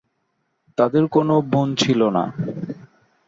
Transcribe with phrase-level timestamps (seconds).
[0.77, 2.23] তাদের কোনো বোন ছিল না।